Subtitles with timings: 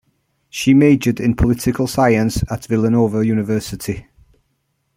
[0.49, 4.07] She majored in political science at Villanova University.